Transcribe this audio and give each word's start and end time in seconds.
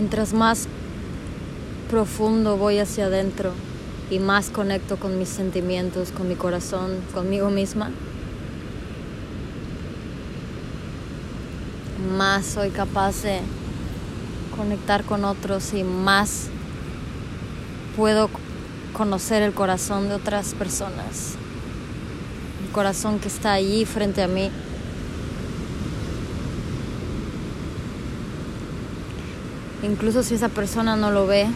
Mientras 0.00 0.32
más 0.32 0.68
profundo 1.90 2.56
voy 2.56 2.78
hacia 2.78 3.06
adentro 3.06 3.50
y 4.12 4.20
más 4.20 4.48
conecto 4.48 4.96
con 4.96 5.18
mis 5.18 5.28
sentimientos, 5.28 6.12
con 6.12 6.28
mi 6.28 6.36
corazón, 6.36 7.00
conmigo 7.12 7.50
misma, 7.50 7.90
más 12.16 12.46
soy 12.46 12.70
capaz 12.70 13.24
de 13.24 13.40
conectar 14.56 15.02
con 15.02 15.24
otros 15.24 15.74
y 15.74 15.82
más 15.82 16.46
puedo 17.96 18.30
conocer 18.92 19.42
el 19.42 19.52
corazón 19.52 20.08
de 20.08 20.14
otras 20.14 20.54
personas. 20.54 21.34
El 22.64 22.70
corazón 22.70 23.18
que 23.18 23.26
está 23.26 23.52
allí 23.52 23.84
frente 23.84 24.22
a 24.22 24.28
mí. 24.28 24.52
Incluso 29.82 30.22
si 30.22 30.34
esa 30.34 30.48
persona 30.48 30.96
no 30.96 31.10
lo 31.10 31.26
ve, 31.26 31.46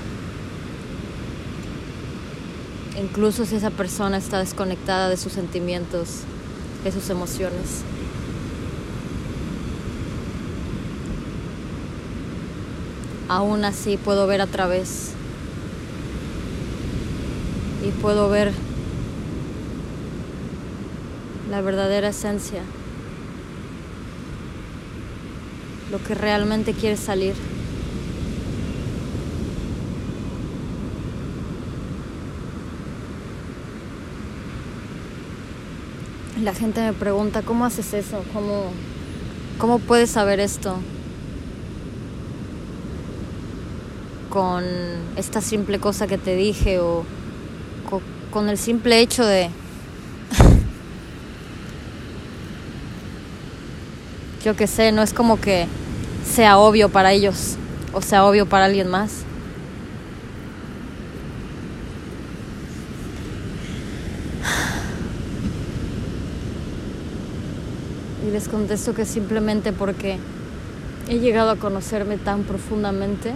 incluso 3.01 3.45
si 3.45 3.57
esa 3.57 3.71
persona 3.71 4.17
está 4.17 4.39
desconectada 4.39 5.09
de 5.09 5.17
sus 5.17 5.33
sentimientos, 5.33 6.21
de 6.85 6.93
sus 6.93 7.11
emociones. 7.11 7.83
Aún 13.29 13.65
así 13.65 13.97
puedo 13.97 14.27
ver 14.27 14.41
a 14.41 14.47
través 14.47 15.13
y 17.85 17.91
puedo 18.01 18.29
ver 18.29 18.53
la 21.51 21.61
verdadera 21.61 22.09
esencia, 22.09 22.63
lo 25.91 26.03
que 26.03 26.15
realmente 26.15 26.73
quiere 26.73 26.97
salir. 26.97 27.35
La 36.43 36.53
gente 36.53 36.81
me 36.81 36.93
pregunta, 36.93 37.43
¿cómo 37.43 37.65
haces 37.65 37.95
eso? 37.95 38.25
¿Cómo, 38.33 38.73
cómo 39.59 39.79
puedes 39.79 40.11
saber 40.11 40.41
esto? 40.41 40.75
Con 44.29 44.65
esta 45.15 45.41
simple 45.41 45.79
cosa 45.79 46.09
que 46.09 46.19
te 46.19 46.35
dije 46.35 46.81
o 46.81 47.05
con 48.33 48.49
el 48.49 48.59
simple 48.59 48.99
hecho 48.99 49.25
de 49.25 49.51
yo 54.45 54.57
que 54.57 54.67
sé, 54.67 54.91
no 54.91 55.03
es 55.03 55.13
como 55.13 55.41
que 55.41 55.69
sea 56.29 56.59
obvio 56.59 56.89
para 56.89 57.13
ellos 57.13 57.57
o 57.93 58.03
sea 58.03 58.25
obvio 58.25 58.47
para 58.47 58.65
alguien 58.65 58.89
más. 58.89 59.25
Y 68.22 68.22
les 68.33 68.49
contesto 68.49 68.95
que 68.95 69.05
simplemente 69.05 69.73
porque 69.73 70.19
he 71.09 71.19
llegado 71.19 71.51
a 71.51 71.57
conocerme 71.57 72.17
tan 72.17 72.45
profundamente 72.45 73.35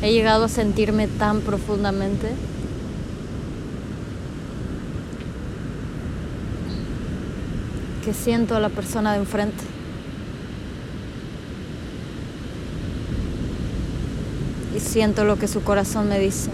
He 0.00 0.12
llegado 0.12 0.44
a 0.44 0.48
sentirme 0.48 1.08
tan 1.08 1.40
profundamente. 1.40 2.28
que 8.04 8.14
siento 8.14 8.56
a 8.56 8.60
la 8.60 8.70
persona 8.70 9.12
de 9.12 9.18
enfrente. 9.18 9.62
Y 14.74 14.80
siento 14.80 15.24
lo 15.24 15.38
que 15.38 15.46
su 15.46 15.60
corazón 15.60 16.08
me 16.08 16.18
dice. 16.18 16.50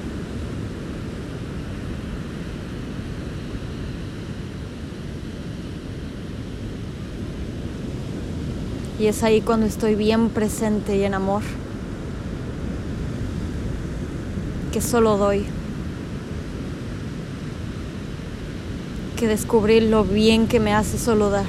Y 8.99 9.07
es 9.07 9.23
ahí 9.23 9.41
cuando 9.41 9.67
estoy 9.67 9.95
bien 9.95 10.31
presente 10.31 10.97
y 10.97 11.05
en 11.05 11.15
amor. 11.15 11.43
que 14.75 14.81
solo 14.81 15.17
doy. 15.17 15.45
Que 19.17 19.29
descubrir 19.29 19.85
lo 19.85 20.03
bien 20.03 20.49
que 20.49 20.59
me 20.59 20.75
hace 20.75 20.99
solo 20.99 21.31
dar. 21.31 21.47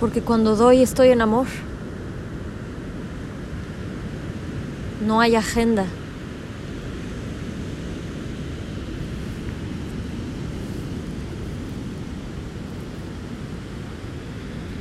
Porque 0.00 0.22
cuando 0.22 0.56
doy 0.56 0.80
estoy 0.80 1.10
en 1.10 1.20
amor. 1.20 1.48
No 5.04 5.20
hay 5.20 5.36
agenda. 5.36 5.84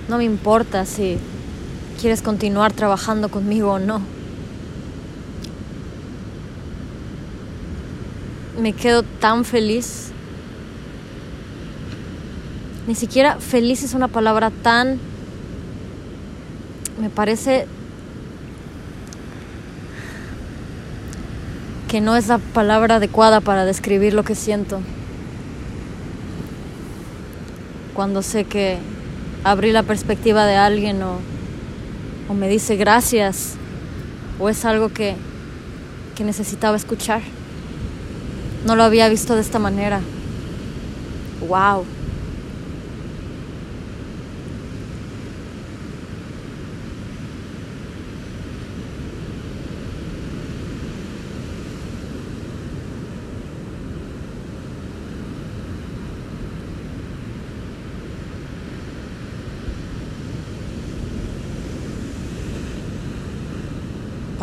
No 0.08 0.18
me 0.18 0.24
importa 0.24 0.86
si 0.86 1.18
quieres 2.00 2.22
continuar 2.22 2.72
trabajando 2.72 3.30
conmigo 3.30 3.74
o 3.74 3.80
no. 3.80 4.02
Me 8.62 8.72
quedo 8.72 9.04
tan 9.04 9.44
feliz. 9.44 10.12
Ni 12.88 12.96
siquiera 12.96 13.40
feliz 13.40 13.84
es 13.84 13.94
una 13.94 14.08
palabra 14.08 14.52
tan... 14.52 15.00
Me 17.02 17.10
parece 17.10 17.68
que 21.94 22.02
no 22.02 22.16
es 22.16 22.26
la 22.26 22.40
palabra 22.40 22.96
adecuada 22.96 23.40
para 23.40 23.66
describir 23.66 24.16
lo 24.16 24.24
que 24.24 24.34
siento. 24.34 24.82
Cuando 27.94 28.24
sé 28.24 28.46
que 28.46 28.80
abrí 29.44 29.72
la 29.72 29.84
perspectiva 29.84 30.48
de 30.48 30.56
alguien 30.56 31.04
o, 31.04 31.20
o 32.30 32.34
me 32.34 32.50
dice 32.50 32.78
gracias 32.78 33.58
o 34.40 34.50
es 34.50 34.66
algo 34.66 34.90
que, 34.90 35.14
que 36.16 36.24
necesitaba 36.24 36.76
escuchar. 36.76 37.22
No 38.66 38.76
lo 38.76 38.82
había 38.82 39.08
visto 39.08 39.36
de 39.36 39.42
esta 39.42 39.60
manera. 39.60 40.02
¡Wow! 41.48 41.86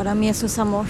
Para 0.00 0.14
mí 0.14 0.30
eso 0.30 0.46
es 0.46 0.58
amor. 0.58 0.86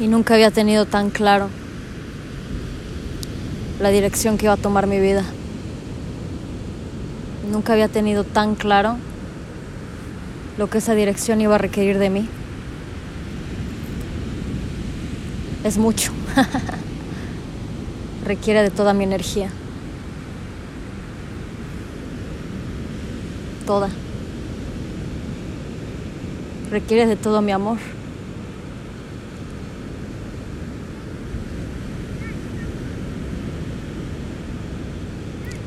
Y 0.00 0.08
nunca 0.08 0.32
había 0.32 0.50
tenido 0.50 0.86
tan 0.86 1.10
claro 1.10 1.50
la 3.82 3.90
dirección 3.90 4.38
que 4.38 4.46
iba 4.46 4.54
a 4.54 4.56
tomar 4.56 4.86
mi 4.86 4.98
vida. 4.98 5.22
Nunca 7.52 7.74
había 7.74 7.88
tenido 7.88 8.24
tan 8.24 8.54
claro 8.54 8.96
lo 10.56 10.70
que 10.70 10.78
esa 10.78 10.94
dirección 10.94 11.42
iba 11.42 11.56
a 11.56 11.58
requerir 11.58 11.98
de 11.98 12.08
mí. 12.08 12.28
Es 15.64 15.76
mucho. 15.76 16.12
requiere 18.26 18.62
de 18.62 18.70
toda 18.70 18.92
mi 18.92 19.04
energía. 19.04 19.50
Toda. 23.64 23.88
Requiere 26.70 27.06
de 27.06 27.16
todo 27.16 27.40
mi 27.40 27.52
amor. 27.52 27.78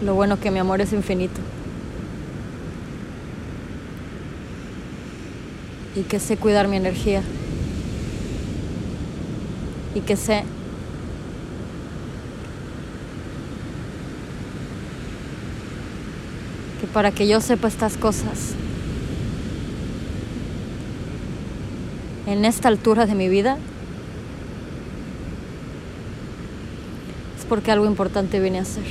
Lo 0.04 0.14
bueno 0.16 0.40
que 0.40 0.52
mi 0.52 0.60
amor 0.60 0.82
es 0.82 0.92
infinito. 0.92 1.40
Y 5.96 6.02
que 6.04 6.20
sé 6.20 6.38
cuidar 6.38 6.68
mi 6.68 6.78
energía. 6.78 7.22
Y 9.96 10.02
que 10.02 10.16
sé 10.16 10.44
que 10.44 10.58
para 16.94 17.12
que 17.12 17.28
yo 17.28 17.40
sepa 17.42 17.68
estas 17.68 17.98
cosas, 17.98 18.54
en 22.26 22.46
esta 22.46 22.68
altura 22.68 23.06
de 23.06 23.16
mi 23.16 23.28
vida, 23.28 23.58
es 27.38 27.46
porque 27.46 27.72
algo 27.72 27.86
importante 27.86 28.40
vine 28.40 28.60
a 28.60 28.62
hacer. 28.62 28.84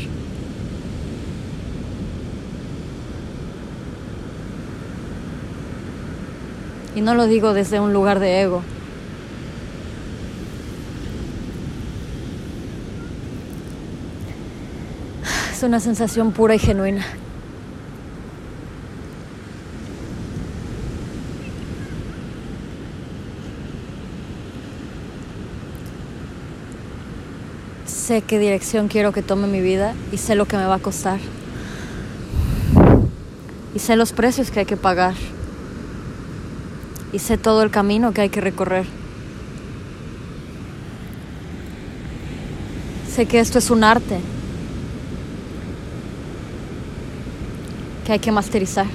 Y 6.96 7.00
no 7.00 7.14
lo 7.14 7.26
digo 7.26 7.52
desde 7.52 7.78
un 7.78 7.92
lugar 7.92 8.18
de 8.18 8.42
ego. 8.42 8.62
Es 15.52 15.62
una 15.62 15.78
sensación 15.78 16.32
pura 16.32 16.56
y 16.56 16.58
genuina. 16.58 17.04
Sé 28.08 28.22
qué 28.22 28.38
dirección 28.38 28.88
quiero 28.88 29.12
que 29.12 29.20
tome 29.20 29.48
mi 29.48 29.60
vida 29.60 29.94
y 30.10 30.16
sé 30.16 30.34
lo 30.34 30.46
que 30.46 30.56
me 30.56 30.64
va 30.64 30.76
a 30.76 30.78
costar. 30.78 31.18
Y 33.74 33.80
sé 33.80 33.96
los 33.96 34.12
precios 34.12 34.50
que 34.50 34.60
hay 34.60 34.64
que 34.64 34.78
pagar. 34.78 35.12
Y 37.12 37.18
sé 37.18 37.36
todo 37.36 37.62
el 37.62 37.70
camino 37.70 38.14
que 38.14 38.22
hay 38.22 38.30
que 38.30 38.40
recorrer. 38.40 38.86
Sé 43.14 43.26
que 43.26 43.40
esto 43.40 43.58
es 43.58 43.68
un 43.68 43.84
arte 43.84 44.20
que 48.06 48.12
hay 48.12 48.20
que 48.20 48.32
masterizar. 48.32 48.86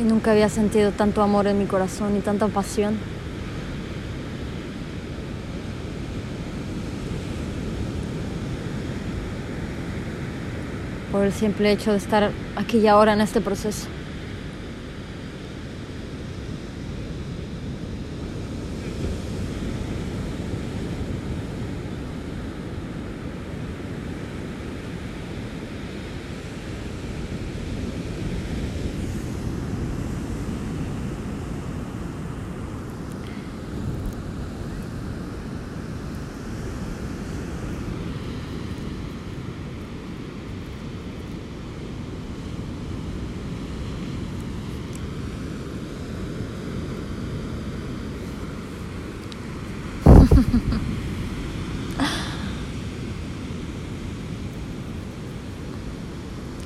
Y 0.00 0.02
nunca 0.02 0.32
había 0.32 0.48
sentido 0.48 0.92
tanto 0.92 1.22
amor 1.22 1.46
en 1.46 1.58
mi 1.58 1.66
corazón 1.66 2.16
y 2.16 2.20
tanta 2.20 2.48
pasión. 2.48 2.98
por 11.10 11.24
el 11.24 11.32
simple 11.32 11.72
hecho 11.72 11.90
de 11.90 11.98
estar 11.98 12.30
aquí 12.56 12.78
y 12.78 12.86
ahora 12.86 13.12
en 13.12 13.20
este 13.20 13.40
proceso. 13.40 13.88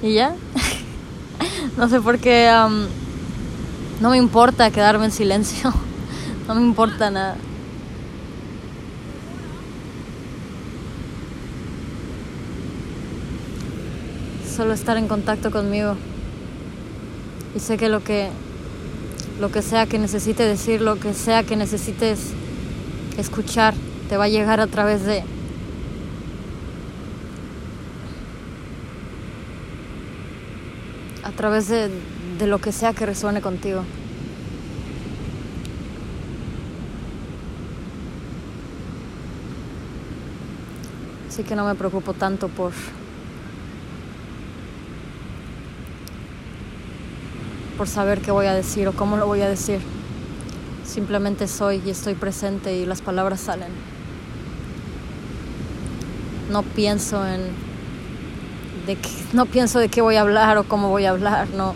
Y 0.04 0.12
ya. 0.12 0.34
no 1.78 1.88
sé 1.88 1.98
por 2.00 2.18
qué 2.18 2.52
no 4.00 4.10
me 4.10 4.18
importa 4.18 4.70
quedarme 4.70 5.06
en 5.06 5.12
silencio. 5.12 5.72
no 6.48 6.54
me 6.54 6.60
importa 6.60 7.10
nada. 7.10 7.36
Solo 14.54 14.74
estar 14.74 14.98
en 14.98 15.08
contacto 15.08 15.50
conmigo. 15.50 15.96
Y 17.56 17.60
sé 17.60 17.78
que 17.78 17.88
lo 17.88 18.04
que 18.04 18.28
lo 19.40 19.50
que 19.50 19.62
sea 19.62 19.86
que 19.86 19.98
necesite 19.98 20.44
decir, 20.44 20.80
lo 20.80 21.00
que 21.00 21.14
sea 21.14 21.42
que 21.42 21.56
necesites 21.56 22.20
escuchar, 23.16 23.74
te 24.08 24.16
va 24.16 24.24
a 24.24 24.28
llegar 24.28 24.60
a 24.60 24.66
través 24.66 25.04
de 25.04 25.24
a 31.24 31.30
través 31.32 31.68
de, 31.68 31.90
de 32.38 32.46
lo 32.46 32.58
que 32.58 32.70
sea 32.70 32.92
que 32.92 33.06
resuene 33.06 33.40
contigo. 33.40 33.82
Así 41.28 41.42
que 41.42 41.56
no 41.56 41.64
me 41.64 41.74
preocupo 41.74 42.12
tanto 42.12 42.48
por 42.48 42.72
por 47.76 47.88
saber 47.88 48.20
qué 48.20 48.30
voy 48.30 48.46
a 48.46 48.54
decir 48.54 48.86
o 48.86 48.92
cómo 48.92 49.16
lo 49.16 49.26
voy 49.26 49.40
a 49.40 49.48
decir. 49.48 49.80
Simplemente 50.84 51.48
soy 51.48 51.82
y 51.84 51.90
estoy 51.90 52.14
presente 52.14 52.76
y 52.76 52.86
las 52.86 53.02
palabras 53.02 53.40
salen. 53.40 53.72
No 56.50 56.62
pienso 56.62 57.26
en 57.26 57.40
de 58.86 58.96
que, 58.96 59.08
no 59.32 59.46
pienso 59.46 59.79
de 59.79 59.88
qué 59.88 60.00
voy 60.00 60.17
a 60.17 60.20
hablar 60.20 60.58
o 60.58 60.64
cómo 60.64 60.88
voy 60.88 61.05
a 61.05 61.10
hablar, 61.10 61.48
no. 61.50 61.74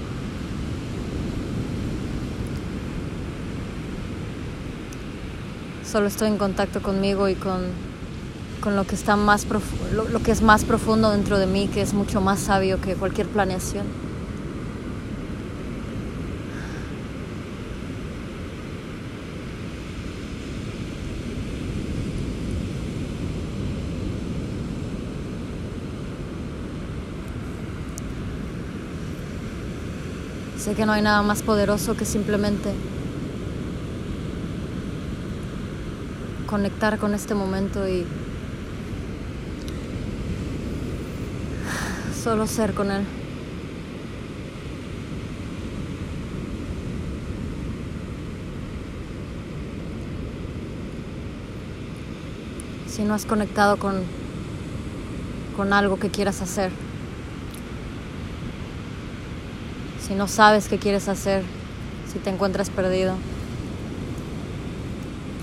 Solo 5.84 6.06
estoy 6.06 6.28
en 6.28 6.36
contacto 6.36 6.82
conmigo 6.82 7.28
y 7.28 7.34
con, 7.34 7.62
con 8.60 8.76
lo 8.76 8.84
que 8.84 8.94
está 8.94 9.16
más 9.16 9.46
lo, 9.94 10.08
lo 10.08 10.22
que 10.22 10.32
es 10.32 10.42
más 10.42 10.64
profundo 10.64 11.10
dentro 11.10 11.38
de 11.38 11.46
mí, 11.46 11.68
que 11.68 11.80
es 11.80 11.94
mucho 11.94 12.20
más 12.20 12.40
sabio 12.40 12.80
que 12.80 12.94
cualquier 12.94 13.26
planeación. 13.28 13.86
Sé 30.68 30.74
que 30.74 30.84
no 30.84 30.92
hay 30.92 31.00
nada 31.00 31.22
más 31.22 31.40
poderoso 31.40 31.96
que 31.96 32.04
simplemente 32.04 32.74
conectar 36.46 36.98
con 36.98 37.14
este 37.14 37.34
momento 37.34 37.88
y 37.88 38.04
solo 42.22 42.46
ser 42.46 42.74
con 42.74 42.90
él. 42.90 43.02
Si 52.90 53.04
no 53.04 53.14
has 53.14 53.24
conectado 53.24 53.78
con, 53.78 54.02
con 55.56 55.72
algo 55.72 55.98
que 55.98 56.10
quieras 56.10 56.42
hacer, 56.42 56.70
si 60.08 60.14
no 60.14 60.26
sabes 60.26 60.68
qué 60.68 60.78
quieres 60.78 61.06
hacer, 61.06 61.42
si 62.10 62.18
te 62.18 62.30
encuentras 62.30 62.70
perdido, 62.70 63.14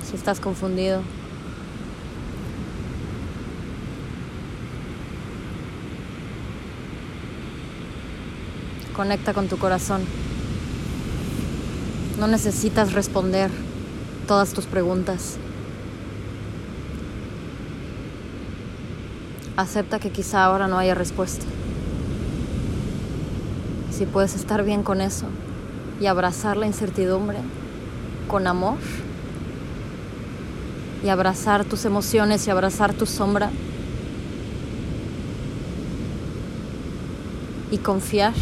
si 0.09 0.15
estás 0.15 0.39
confundido. 0.39 1.03
Conecta 8.95 9.35
con 9.35 9.47
tu 9.47 9.57
corazón. 9.59 10.01
No 12.19 12.25
necesitas 12.25 12.93
responder 12.93 13.51
todas 14.27 14.53
tus 14.53 14.65
preguntas. 14.65 15.37
Acepta 19.57 19.99
que 19.99 20.09
quizá 20.09 20.43
ahora 20.43 20.67
no 20.67 20.79
haya 20.79 20.95
respuesta 20.95 21.45
si 23.97 24.05
puedes 24.05 24.35
estar 24.35 24.63
bien 24.63 24.83
con 24.83 25.01
eso 25.01 25.27
y 26.01 26.07
abrazar 26.07 26.57
la 26.57 26.67
incertidumbre 26.67 27.37
con 28.27 28.47
amor, 28.47 28.77
y 31.05 31.09
abrazar 31.09 31.65
tus 31.65 31.85
emociones 31.85 32.47
y 32.47 32.49
abrazar 32.49 32.95
tu 32.95 33.05
sombra 33.05 33.51
y 37.69 37.77
confiar. 37.77 38.33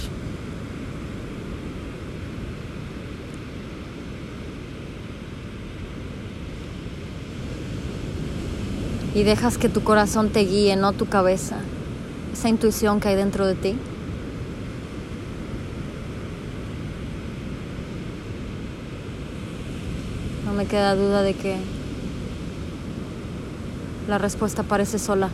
Y 9.13 9.23
dejas 9.23 9.57
que 9.57 9.67
tu 9.67 9.83
corazón 9.83 10.29
te 10.29 10.39
guíe, 10.39 10.77
no 10.77 10.93
tu 10.93 11.07
cabeza, 11.07 11.57
esa 12.31 12.47
intuición 12.47 13.01
que 13.01 13.09
hay 13.09 13.15
dentro 13.15 13.45
de 13.45 13.55
ti. 13.55 13.75
No 20.53 20.59
me 20.59 20.67
queda 20.67 20.93
duda 20.93 21.23
de 21.23 21.33
que 21.33 21.57
la 24.07 24.19
respuesta 24.19 24.61
aparece 24.61 24.99
sola, 24.99 25.29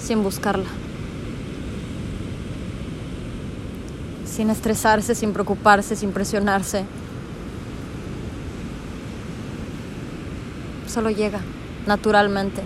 sin 0.00 0.22
buscarla, 0.22 0.70
sin 4.24 4.48
estresarse, 4.48 5.14
sin 5.14 5.34
preocuparse, 5.34 5.94
sin 5.94 6.12
presionarse. 6.12 6.86
Solo 10.88 11.10
llega 11.10 11.40
naturalmente 11.86 12.62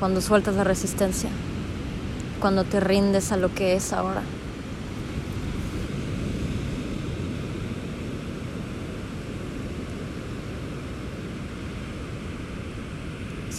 cuando 0.00 0.20
sueltas 0.20 0.56
la 0.56 0.64
resistencia, 0.64 1.30
cuando 2.40 2.64
te 2.64 2.80
rindes 2.80 3.30
a 3.30 3.36
lo 3.36 3.54
que 3.54 3.76
es 3.76 3.92
ahora. 3.92 4.22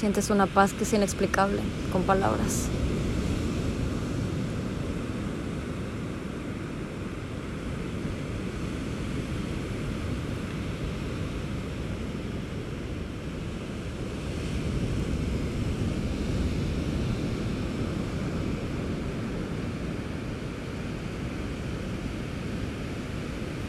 Sientes 0.03 0.29
una 0.29 0.47
paz 0.47 0.73
que 0.73 0.83
es 0.83 0.91
inexplicable 0.91 1.61
con 1.93 2.03
palabras. 2.03 2.67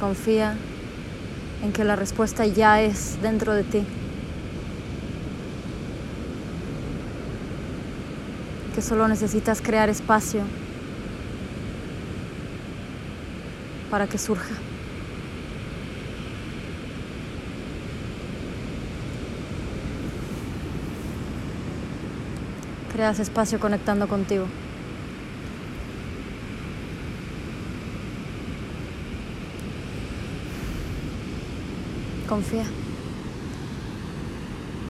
Confía 0.00 0.56
en 1.62 1.72
que 1.72 1.84
la 1.84 1.94
respuesta 1.94 2.44
ya 2.44 2.82
es 2.82 3.22
dentro 3.22 3.54
de 3.54 3.62
ti. 3.62 3.86
Que 8.73 8.73
solo 8.84 9.08
necesitas 9.08 9.62
crear 9.62 9.88
espacio 9.88 10.42
para 13.90 14.06
que 14.06 14.18
surja. 14.18 14.54
Creas 22.92 23.18
espacio 23.20 23.58
conectando 23.58 24.06
contigo. 24.06 24.46
Confía. 32.28 32.83